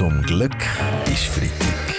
[0.00, 0.56] Zum Glück
[1.12, 1.94] ist Freitag.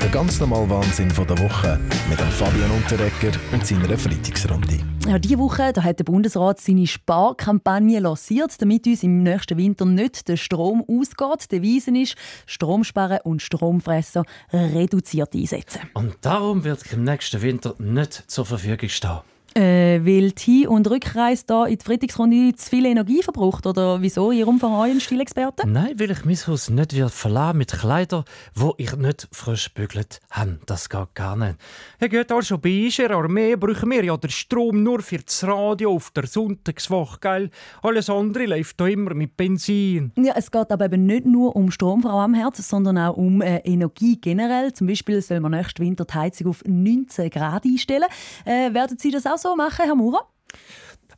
[0.00, 4.78] Der ganz normale Wahnsinn von der Woche mit dem Fabian Unterrecker und seiner Freitagsrunde.
[5.06, 9.84] Ja, diese Woche da hat der Bundesrat seine Sparkampagne lanciert, damit uns im nächsten Winter
[9.84, 11.52] nicht der Strom ausgeht.
[11.52, 12.16] Die Devise ist,
[12.46, 15.82] Stromsparen und Stromfresser reduziert einsetzen.
[15.92, 19.20] Und darum wird im nächsten Winter nicht zur Verfügung stehen.
[19.54, 23.66] Äh, weil die Hin- und Rückreise da in die Freitagsrunde zu viel Energie verbraucht?
[23.66, 24.32] Oder wieso?
[24.32, 25.68] Ihrem Verein Stilexperte?
[25.68, 30.20] Nein, weil ich mein Haus nicht wird verlassen mit Kleidern, wo ich nicht frisch bügelt
[30.30, 30.58] habe.
[30.66, 31.56] Das geht gar nicht.
[32.00, 35.92] Ja gut, also bei unserer Armee brauchen wir ja den Strom nur für das Radio
[35.92, 37.50] auf der Sonntagswoche, gell?
[37.82, 40.12] Alles andere läuft da immer mit Benzin.
[40.16, 43.58] Ja, es geht aber eben nicht nur um Stromfrau am Herz, sondern auch um äh,
[43.58, 44.72] Energie generell.
[44.72, 48.08] Zum Beispiel soll man nächsten Winter die Heizung auf 19 Grad einstellen.
[48.44, 50.26] Äh, werden Sie das auch so machen, Herr Maurer?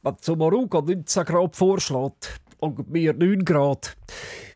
[0.03, 3.96] Was Maruga 19 Grad vorschlägt und mir 9 Grad.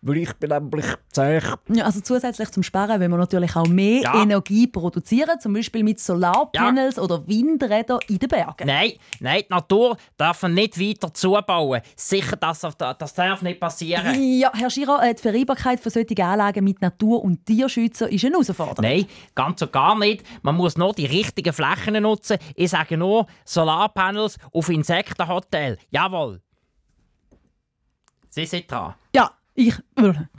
[0.02, 1.40] Weil ich bin nämlich zäh.
[1.68, 4.22] Ja, also zusätzlich zum Sparen wollen wir natürlich auch mehr Ja.
[4.22, 8.66] Energie produzieren, zum Beispiel mit Solarpanels oder Windrädern in den Bergen.
[8.66, 11.82] Nein, nein, die Natur darf man nicht weiter zubauen.
[11.96, 14.16] Sicher, das, das darf nicht passieren.
[14.38, 18.32] Ja, Herr Schira, äh, die Vereinbarkeit von solchen Anlagen mit Natur- und Tierschützern ist eine
[18.34, 18.82] Herausforderung.
[18.82, 20.24] Nein, ganz und gar nicht.
[20.42, 22.38] Man muss nur die richtigen Flächen nutzen.
[22.54, 25.76] Ich sage nur Solarpanels auf Insektenhotel.
[25.90, 26.40] Jawohl.
[28.30, 28.94] Sie sind dran.
[29.14, 29.74] Ja, ich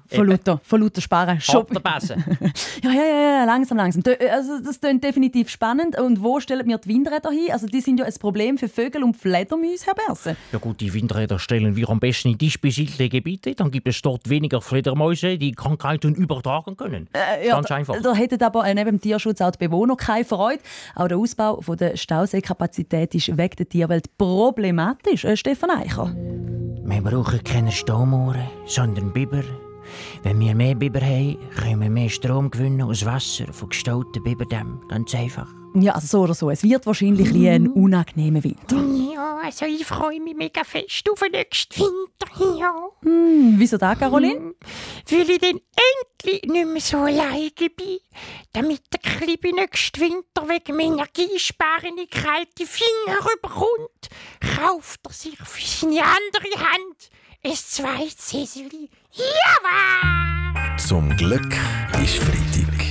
[0.08, 1.38] von lauter, von lauter Sparen.
[1.38, 2.24] Besen.
[2.84, 4.02] Ja, ja, ja, ja, langsam, langsam.
[4.32, 6.00] Also, das klingt definitiv spannend.
[6.00, 7.52] Und wo stellen wir die Windräder hin?
[7.52, 10.36] Also, die sind ja ein Problem für Vögel und Fledermäuse, Herr Berse.
[10.52, 13.54] Ja gut, die Windräder stellen wir am besten in dicht besiedelte Gebiete.
[13.54, 17.08] Dann gibt es dort weniger Fledermäuse, die Krankheiten übertragen können.
[17.14, 17.96] Äh, ja, Ganz einfach.
[17.96, 20.62] Da, da hätten aber äh, neben dem Tierschutz auch die Bewohner keine Freude.
[20.96, 25.24] Auch der Ausbau von der Stauseekapazität ist weg der Tierwelt problematisch.
[25.24, 26.14] Äh, Stefan Eicher.
[26.84, 29.44] Wir brauchen keine Stromohren, sondern Biber.
[30.24, 34.80] Wenn wir mehr Biber haben, können wir mehr Strom gewinnen aus Wasser von gestauten Biberdämmen.
[34.88, 35.48] Ganz einfach.
[35.76, 36.50] Ja, also so oder so.
[36.50, 38.78] Es wird wahrscheinlich ein, ein unangenehmer Winter.
[39.22, 42.58] Ja, also ich freue mich mega fest auf den nächsten Winter.
[42.60, 42.74] Ja.
[43.04, 44.56] Hm, wieso da, Caroline?
[45.12, 45.60] Weil ich dann
[45.92, 48.00] endlich nicht mehr so alleine bin.
[48.52, 54.10] Damit der Kleine nächsten Winter wegen dem Energiesparen in kalte Finger bekommt,
[54.58, 57.12] kauft er sich für seine andere Hand
[57.44, 58.90] ein zweites Häseli.
[59.12, 60.78] Jawohl!
[60.80, 61.54] Zum Glück
[62.02, 62.91] ist Freitag.